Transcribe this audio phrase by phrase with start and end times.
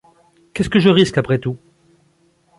[0.55, 1.57] Qu’est-ce que je risque, après tout?